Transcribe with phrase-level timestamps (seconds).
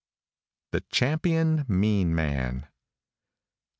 [0.71, 2.67] THE CHAMPION MEAN MAN.